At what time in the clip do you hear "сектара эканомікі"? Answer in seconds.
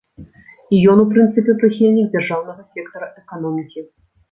2.73-3.89